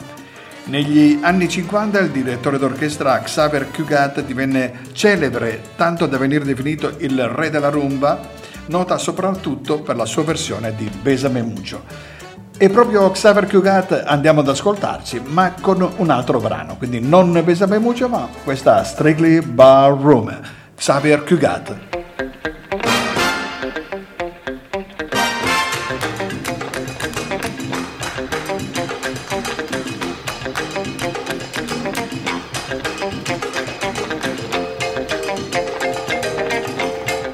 Negli 0.66 1.20
anni 1.22 1.48
50 1.48 2.00
il 2.00 2.10
direttore 2.10 2.58
d'orchestra 2.58 3.20
Xavier 3.20 3.72
Cugat 3.72 4.22
divenne 4.22 4.82
celebre 4.94 5.62
tanto 5.76 6.08
da 6.08 6.18
venire 6.18 6.44
definito 6.44 6.94
il 6.98 7.28
re 7.28 7.50
della 7.50 7.70
rumba, 7.70 8.20
nota 8.66 8.98
soprattutto 8.98 9.82
per 9.82 9.96
la 9.96 10.06
sua 10.06 10.24
versione 10.24 10.76
di 10.76 10.90
Besame 11.02 11.42
Mucho. 11.42 12.16
E 12.60 12.70
proprio 12.72 13.12
Xavier 13.12 13.48
Cugat 13.48 14.04
andiamo 14.08 14.40
ad 14.40 14.50
ascoltarci, 14.50 15.22
ma 15.24 15.54
con 15.62 15.88
un 15.98 16.10
altro 16.10 16.40
brano, 16.40 16.76
quindi 16.76 17.00
non 17.00 17.40
Besame 17.44 17.78
Mucho, 17.78 18.10
ma 18.10 18.28
questa 18.44 18.84
Strictly 18.84 19.42
Ballroom. 19.42 20.40
Xavier 20.76 21.24
Cugat. 21.24 21.76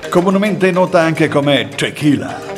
Comunemente 0.10 0.70
nota 0.72 1.00
anche 1.00 1.30
come 1.30 1.70
tequila. 1.70 2.53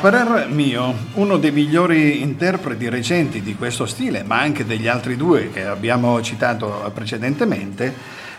Parer 0.00 0.46
mio, 0.48 0.94
uno 1.14 1.38
dei 1.38 1.50
migliori 1.50 2.22
interpreti 2.22 2.88
recenti 2.88 3.42
di 3.42 3.56
questo 3.56 3.84
stile, 3.84 4.22
ma 4.22 4.38
anche 4.38 4.64
degli 4.64 4.86
altri 4.86 5.16
due 5.16 5.50
che 5.50 5.66
abbiamo 5.66 6.22
citato 6.22 6.88
precedentemente, 6.94 7.92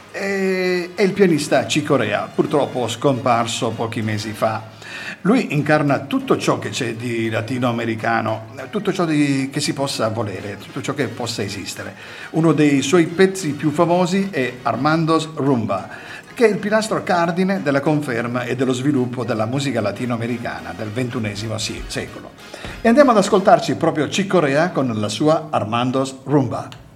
è 0.09 0.89
il 0.97 1.11
pianista 1.11 1.65
Chico 1.65 1.97
Rea, 1.97 2.31
purtroppo 2.33 2.87
scomparso 2.87 3.71
pochi 3.71 4.01
mesi 4.01 4.31
fa. 4.31 4.77
Lui 5.21 5.53
incarna 5.53 5.99
tutto 5.99 6.37
ciò 6.37 6.59
che 6.59 6.69
c'è 6.69 6.95
di 6.95 7.29
latinoamericano, 7.29 8.47
tutto 8.69 8.93
ciò 8.93 9.03
di- 9.03 9.49
che 9.51 9.59
si 9.59 9.73
possa 9.73 10.07
volere, 10.07 10.57
tutto 10.57 10.81
ciò 10.81 10.93
che 10.93 11.07
possa 11.07 11.43
esistere. 11.43 11.93
Uno 12.31 12.53
dei 12.53 12.81
suoi 12.81 13.05
pezzi 13.07 13.49
più 13.51 13.71
famosi 13.71 14.29
è 14.31 14.53
Armando's 14.61 15.27
Rumba, 15.35 15.89
che 16.39 16.45
è 16.45 16.49
il 16.49 16.57
pilastro 16.57 17.03
cardine 17.03 17.61
della 17.61 17.81
conferma 17.81 18.43
e 18.43 18.55
dello 18.55 18.71
sviluppo 18.71 19.25
della 19.25 19.45
musica 19.45 19.81
latinoamericana 19.81 20.73
del 20.73 20.89
XXI 20.89 21.83
secolo. 21.85 22.31
E 22.79 22.87
andiamo 22.87 23.11
ad 23.11 23.17
ascoltarci 23.17 23.75
proprio 23.75 24.07
Chico 24.07 24.39
Rea 24.39 24.69
con 24.69 24.87
la 24.97 25.09
sua 25.09 25.47
Armando's 25.49 26.15
Rumba. 26.23 26.88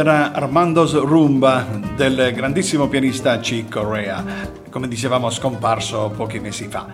Era 0.00 0.32
Armando's 0.32 0.98
Rumba 0.98 1.66
del 1.94 2.32
grandissimo 2.32 2.88
pianista 2.88 3.38
Chick 3.38 3.70
Corea, 3.70 4.24
come 4.70 4.88
dicevamo 4.88 5.28
scomparso 5.28 6.10
pochi 6.16 6.40
mesi 6.40 6.68
fa. 6.68 6.86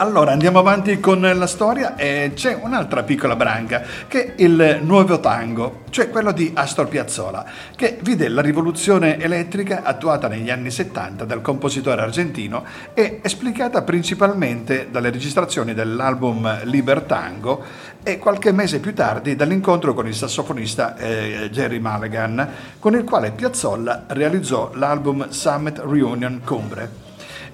Allora 0.00 0.32
andiamo 0.32 0.60
avanti 0.60 0.98
con 0.98 1.20
la 1.20 1.46
storia 1.46 1.94
e 1.94 2.32
c'è 2.34 2.58
un'altra 2.58 3.02
piccola 3.02 3.36
branca 3.36 3.82
che 4.08 4.34
è 4.34 4.42
il 4.42 4.78
nuovo 4.80 5.20
tango, 5.20 5.82
cioè 5.90 6.08
quello 6.08 6.32
di 6.32 6.52
Astor 6.54 6.88
Piazzolla, 6.88 7.44
che 7.76 7.98
vide 8.00 8.28
la 8.28 8.40
rivoluzione 8.40 9.20
elettrica 9.20 9.82
attuata 9.82 10.26
negli 10.26 10.48
anni 10.48 10.70
70 10.70 11.26
dal 11.26 11.42
compositore 11.42 12.00
argentino 12.00 12.64
e 12.94 13.20
esplicata 13.22 13.82
principalmente 13.82 14.88
dalle 14.90 15.10
registrazioni 15.10 15.74
dell'album 15.74 16.64
Liber 16.64 17.02
Tango 17.02 17.62
e 18.02 18.16
qualche 18.16 18.52
mese 18.52 18.80
più 18.80 18.94
tardi 18.94 19.36
dall'incontro 19.36 19.92
con 19.92 20.06
il 20.06 20.14
sassofonista 20.14 20.96
eh, 20.96 21.50
Jerry 21.52 21.78
Mulligan, 21.78 22.48
con 22.78 22.94
il 22.94 23.04
quale 23.04 23.32
Piazzolla 23.32 24.04
realizzò 24.06 24.70
l'album 24.72 25.28
Summit 25.28 25.82
Reunion 25.84 26.40
Cumbre 26.42 27.08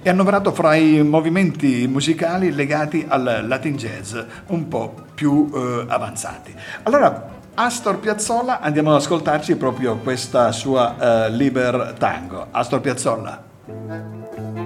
è 0.07 0.11
annoverato 0.11 0.53
fra 0.53 0.77
i 0.77 1.03
movimenti 1.03 1.89
musicali 1.89 2.53
legati 2.53 3.05
al 3.09 3.45
Latin 3.45 3.77
jazz 3.77 4.17
un 4.49 4.69
po' 4.69 4.95
più 5.15 5.51
eh, 5.53 5.85
avanzati. 5.89 6.55
Allora, 6.85 7.35
Astor 7.55 7.99
Piazzolla, 7.99 8.61
andiamo 8.61 8.91
ad 8.91 8.97
ascoltarci 8.97 9.57
proprio 9.57 9.97
questa 9.97 10.53
sua 10.53 11.27
eh, 11.27 11.31
Liber 11.31 11.95
Tango. 11.99 12.47
Astor 12.53 12.81
Piazzolla. 12.81 14.66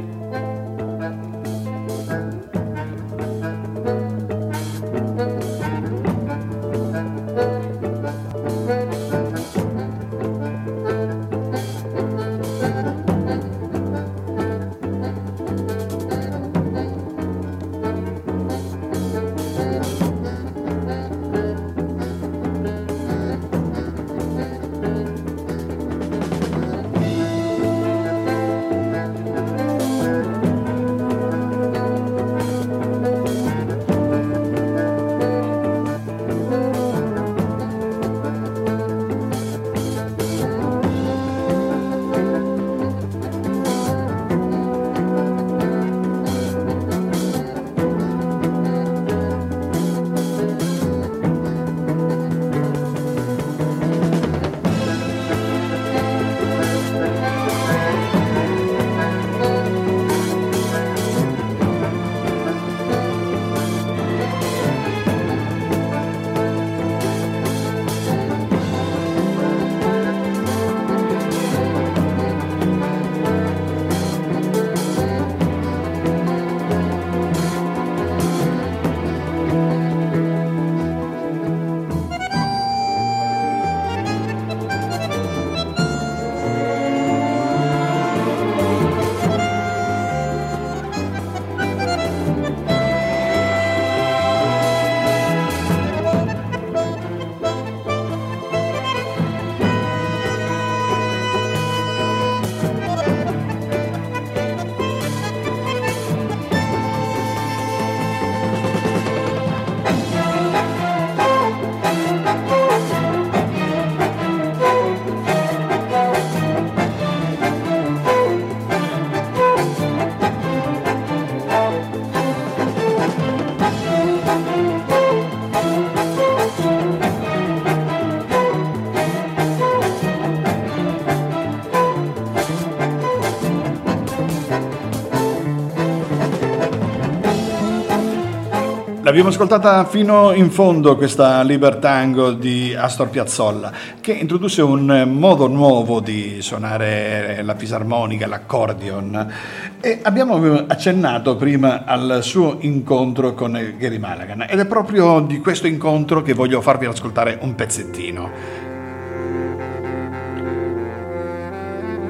L'abbiamo 139.11 139.31
ascoltata 139.31 139.85
fino 139.87 140.33
in 140.35 140.53
fondo 140.53 140.95
questa 140.95 141.43
Libertango 141.43 142.31
di 142.31 142.73
Astor 142.73 143.09
Piazzolla 143.09 143.73
che 144.01 144.13
introdusse 144.13 144.63
un 144.63 145.09
modo 145.09 145.49
nuovo 145.49 145.99
di 145.99 146.41
suonare 146.41 147.43
la 147.43 147.57
fisarmonica, 147.57 148.29
l'accordion 148.29 149.33
e 149.81 149.99
abbiamo 150.05 150.65
accennato 150.65 151.35
prima 151.35 151.83
al 151.85 152.21
suo 152.23 152.59
incontro 152.61 153.35
con 153.35 153.75
Gary 153.77 153.99
Malagan 153.99 154.47
ed 154.49 154.61
è 154.61 154.67
proprio 154.67 155.19
di 155.19 155.41
questo 155.41 155.67
incontro 155.67 156.23
che 156.23 156.33
voglio 156.33 156.61
farvi 156.61 156.87
ascoltare 156.87 157.37
un 157.41 157.57
pezzettino. 157.57 158.31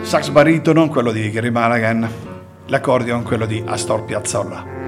Sax 0.03 0.29
baritono, 0.29 0.91
quello 0.91 1.13
di 1.13 1.31
Gary 1.31 1.49
Malagan, 1.49 2.07
l'accordion, 2.67 3.23
quello 3.23 3.47
di 3.47 3.63
Astor 3.65 4.05
Piazzolla. 4.05 4.80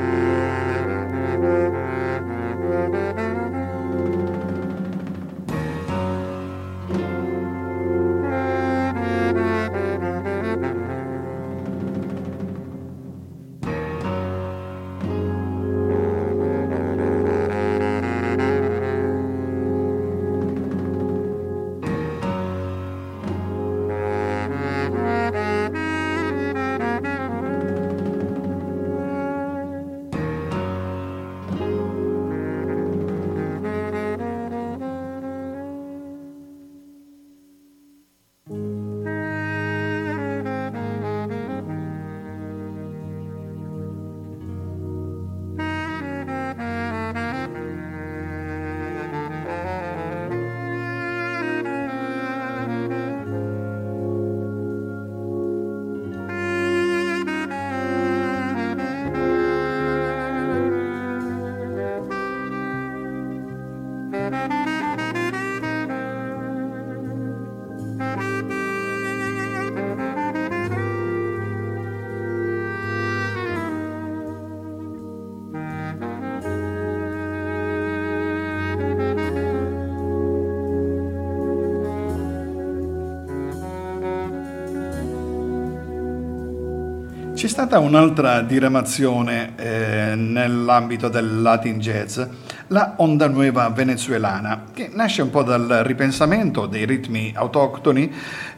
Stata 87.64 87.78
un'altra 87.78 88.40
diramazione 88.40 89.52
eh, 89.54 90.16
nell'ambito 90.16 91.08
del 91.08 91.42
Latin 91.42 91.78
jazz, 91.78 92.20
la 92.66 92.94
onda 92.96 93.28
nuova 93.28 93.68
venezuelana, 93.68 94.64
che 94.74 94.90
nasce 94.92 95.22
un 95.22 95.30
po' 95.30 95.44
dal 95.44 95.68
ripensamento 95.84 96.66
dei 96.66 96.84
ritmi 96.84 97.32
autoctoni 97.32 98.12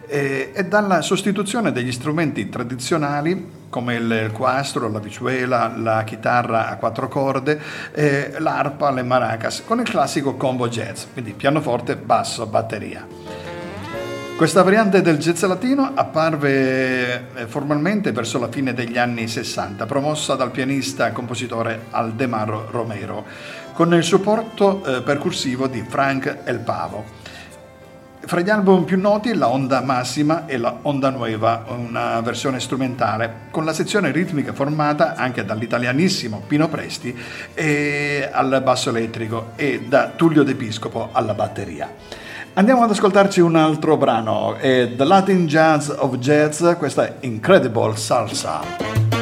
eh, 0.07 0.53
e 0.55 0.65
dalla 0.65 1.03
sostituzione 1.03 1.71
degli 1.71 1.93
strumenti 1.93 2.49
tradizionali 2.49 3.47
come 3.69 3.97
il 3.97 4.31
quastro, 4.33 4.89
la 4.89 5.01
vicuela, 5.01 5.71
la 5.77 6.03
chitarra 6.05 6.71
a 6.71 6.77
quattro 6.77 7.07
corde, 7.07 7.61
eh, 7.93 8.37
l'arpa, 8.39 8.91
le 8.91 9.03
maracas, 9.03 9.65
con 9.67 9.81
il 9.81 9.87
classico 9.87 10.37
combo 10.37 10.67
jazz, 10.67 11.05
quindi 11.13 11.33
pianoforte, 11.33 11.97
basso, 11.97 12.47
batteria. 12.47 13.24
Questa 14.37 14.64
variante 14.64 15.01
del 15.01 15.18
jazz 15.18 15.45
latino 15.45 15.93
apparve 15.95 17.28
eh, 17.35 17.47
formalmente 17.47 18.11
verso 18.11 18.41
la 18.41 18.49
fine 18.49 18.74
degli 18.74 18.99
anni 18.99 19.28
60, 19.28 19.87
promossa 19.87 20.35
dal 20.35 20.51
pianista 20.51 21.07
e 21.07 21.12
compositore 21.12 21.85
Aldemaro 21.91 22.66
Romero, 22.68 23.24
con 23.74 23.95
il 23.95 24.03
supporto 24.03 24.85
eh, 24.85 25.03
percussivo 25.03 25.68
di 25.68 25.85
Frank 25.89 26.39
El 26.43 26.59
Pavo. 26.59 27.05
Fra 28.26 28.41
gli 28.41 28.51
album 28.51 28.82
più 28.82 29.01
noti 29.01 29.35
la 29.35 29.49
Onda 29.49 29.80
Massima 29.82 30.47
e 30.47 30.57
la 30.57 30.78
Onda 30.82 31.11
Nueva, 31.11 31.64
una 31.68 32.20
versione 32.20 32.59
strumentale, 32.59 33.43
con 33.53 33.64
la 33.64 33.72
sezione 33.72 34.11
ritmica 34.11 34.53
formata 34.53 35.14
anche 35.14 35.45
dall'italianissimo 35.45 36.43
Pino 36.49 36.68
Presti 36.68 37.16
al 38.32 38.61
basso 38.64 38.89
elettrico 38.91 39.53
e 39.55 39.85
da 39.87 40.11
Tullio 40.16 40.43
D'Episcopo 40.43 41.11
alla 41.12 41.35
batteria. 41.35 42.24
Andiamo 42.57 42.85
ad 42.85 42.91
ascoltarci 42.91 43.41
un 43.41 43.57
altro 43.57 43.97
brano, 43.97 44.55
è 44.55 44.95
The 44.95 45.05
Latin 45.05 45.49
Jazz 45.49 45.89
of 45.89 46.19
Jazz, 46.19 46.65
questa 46.79 47.05
è 47.05 47.15
Incredible 47.23 47.97
Salsa. 47.97 49.14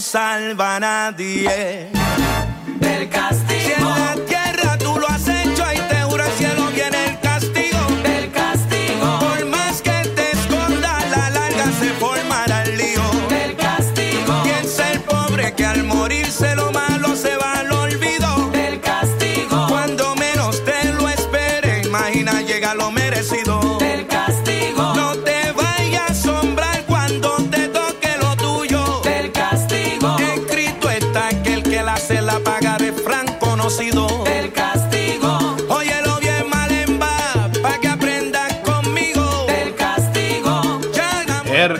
Salva 0.00 0.76
a 0.76 0.80
nadie. 0.80 2.47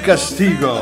Castigo. 0.09 0.81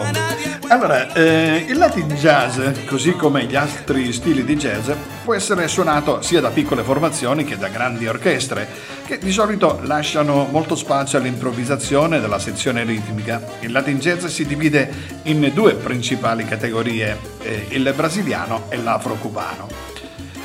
Allora, 0.68 1.12
eh, 1.12 1.64
il 1.66 1.77
Latin 1.77 2.07
jazz, 2.11 2.61
così 2.87 3.11
come 3.16 3.43
gli 3.43 3.57
altri 3.57 4.12
stili 4.12 4.45
di 4.45 4.55
jazz, 4.55 4.89
può 5.24 5.35
essere 5.35 5.66
suonato 5.66 6.22
sia 6.22 6.41
da 6.41 6.51
piccole 6.51 6.85
formazioni 6.85 7.43
che 7.43 7.57
da 7.57 7.66
grandi 7.66 8.07
orchestre, 8.07 8.68
che 9.05 9.18
di 9.18 9.33
solito 9.33 9.81
lasciano 9.83 10.47
molto 10.49 10.77
spazio 10.77 11.18
all'improvvisazione 11.18 12.20
della 12.20 12.39
sezione 12.39 12.85
ritmica. 12.85 13.43
Il 13.62 13.72
Latin 13.72 13.99
jazz 13.99 14.27
si 14.27 14.47
divide 14.47 14.93
in 15.24 15.51
due 15.53 15.74
principali 15.74 16.45
categorie, 16.45 17.18
eh, 17.43 17.66
il 17.70 17.93
brasiliano 17.97 18.66
e 18.68 18.77
l'afro-cubano. 18.77 19.66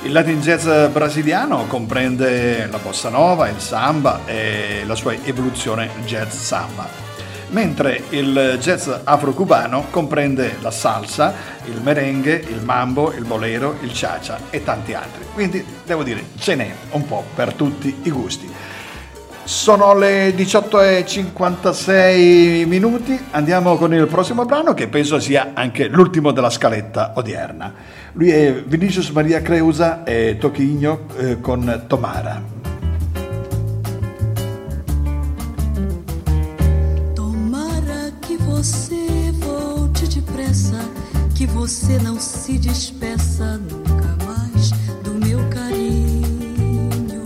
Il 0.02 0.12
Latin 0.12 0.42
jazz 0.42 0.68
brasiliano 0.92 1.68
comprende 1.68 2.66
la 2.66 2.80
bossa 2.80 3.10
nova, 3.10 3.48
il 3.48 3.60
samba 3.60 4.22
e 4.26 4.82
la 4.88 4.96
sua 4.96 5.14
evoluzione 5.24 5.88
jazz 6.04 6.36
samba 6.36 7.11
mentre 7.52 8.04
il 8.10 8.58
jazz 8.60 8.90
afro-cubano 9.04 9.86
comprende 9.90 10.58
la 10.62 10.72
salsa, 10.72 11.34
il 11.66 11.80
merengue, 11.82 12.44
il 12.48 12.62
mambo, 12.62 13.12
il 13.14 13.26
bolero, 13.26 13.76
il 13.82 13.92
cha-cha 13.94 14.40
e 14.50 14.64
tanti 14.64 14.94
altri. 14.94 15.26
Quindi 15.34 15.62
devo 15.86 16.04
dire, 16.04 16.24
ce 16.38 16.56
n'è 16.56 16.74
un 16.92 17.06
po' 17.06 17.26
per 17.36 17.52
tutti 17.54 18.00
i 18.04 18.12
gusti. 18.12 18.50
Sono 19.44 19.98
le 19.98 20.36
18.56 20.36 22.68
minuti, 22.68 23.20
andiamo 23.32 23.76
con 23.76 23.92
il 23.94 24.08
prossimo 24.08 24.46
brano 24.46 24.74
che 24.74 24.88
penso 24.88 25.20
sia 25.20 25.52
anche 25.54 25.88
l'ultimo 25.88 26.32
della 26.32 26.50
scaletta 26.50 27.12
odierna. 27.16 27.74
Lui 28.14 28.30
è 28.30 28.64
Vinicius 28.66 29.10
Maria 29.10 29.42
Creusa 29.42 30.04
e 30.04 30.38
Toquinho 30.40 31.02
eh, 31.18 31.42
con. 31.42 31.84
Tomara 31.88 32.71
que 41.42 41.48
você 41.48 41.98
não 41.98 42.20
se 42.20 42.60
despeça 42.60 43.58
nunca 43.58 44.16
mais 44.28 44.70
do 45.04 45.16
meu 45.16 45.40
carinho. 45.50 47.24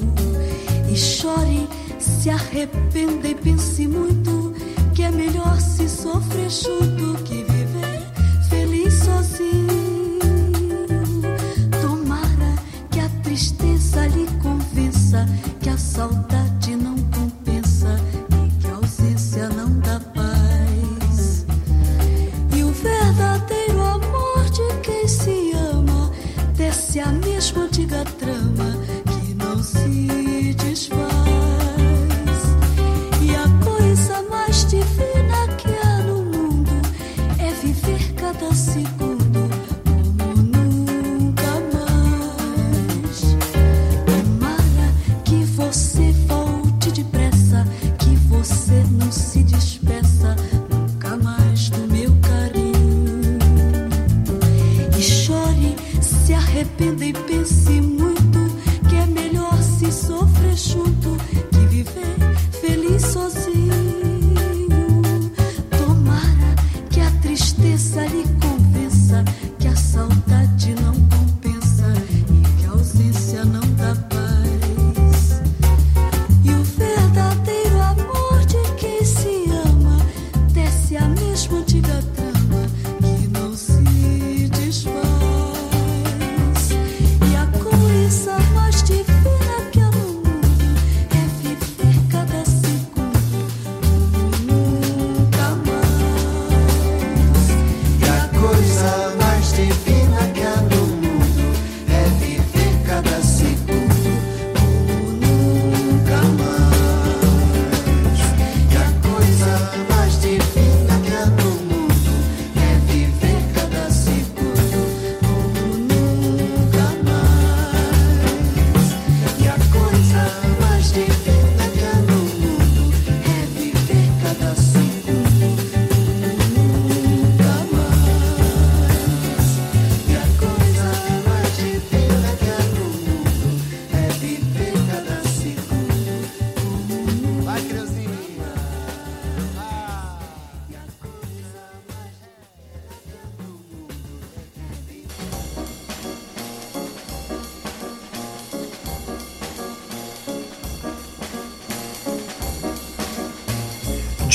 E 0.89 0.95
chore, 0.95 1.67
se 1.99 2.29
arrependa 2.29 3.27
e 3.27 3.35
pense 3.35 3.85
muito 3.85 4.53
que 4.93 5.03
é 5.03 5.11
melhor 5.11 5.59
se 5.59 5.89
sofrer 5.89 6.49
junto 6.49 7.21
que 7.25 7.43
viver 7.43 8.07
feliz 8.47 8.93
sozinho. 8.93 10.17
Tomara 11.81 12.55
que 12.91 13.01
a 13.01 13.09
tristeza 13.21 14.07
lhe 14.07 14.27
convença 14.41 15.25
que 15.59 15.67
a 15.69 15.77
saudade 15.77 16.54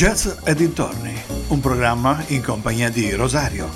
Jazz 0.01 0.27
e 0.45 0.55
dintorni, 0.55 1.13
un 1.49 1.61
programma 1.61 2.25
in 2.29 2.43
compagnia 2.43 2.89
di 2.89 3.13
Rosario. 3.13 3.69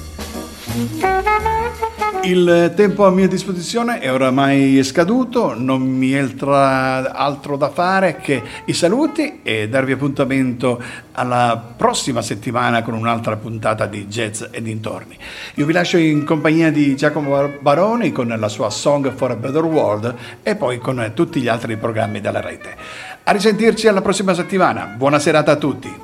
Il 2.22 2.72
tempo 2.74 3.04
a 3.04 3.10
mia 3.10 3.28
disposizione 3.28 3.98
è 3.98 4.10
oramai 4.10 4.82
scaduto, 4.84 5.52
non 5.54 5.82
mi 5.82 6.12
è 6.12 6.24
tra- 6.28 7.12
altro 7.12 7.58
da 7.58 7.68
fare 7.68 8.16
che 8.16 8.42
i 8.64 8.72
saluti 8.72 9.40
e 9.42 9.68
darvi 9.68 9.92
appuntamento 9.92 10.82
alla 11.12 11.62
prossima 11.76 12.22
settimana 12.22 12.82
con 12.82 12.94
un'altra 12.94 13.36
puntata 13.36 13.84
di 13.84 14.06
Jazz 14.06 14.44
e 14.50 14.62
dintorni. 14.62 15.18
Io 15.56 15.66
vi 15.66 15.74
lascio 15.74 15.98
in 15.98 16.24
compagnia 16.24 16.72
di 16.72 16.96
Giacomo 16.96 17.50
Baroni 17.60 18.12
con 18.12 18.34
la 18.34 18.48
sua 18.48 18.70
Song 18.70 19.12
for 19.14 19.32
a 19.32 19.36
Better 19.36 19.64
World 19.64 20.14
e 20.42 20.56
poi 20.56 20.78
con 20.78 21.12
tutti 21.12 21.42
gli 21.42 21.48
altri 21.48 21.76
programmi 21.76 22.22
della 22.22 22.40
rete. 22.40 22.74
A 23.24 23.30
risentirci 23.32 23.88
alla 23.88 24.00
prossima 24.00 24.32
settimana. 24.32 24.86
Buona 24.86 25.18
serata 25.18 25.52
a 25.52 25.56
tutti. 25.56 26.03